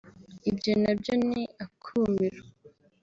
[0.49, 2.41] Ibyo nabyo ni akumiro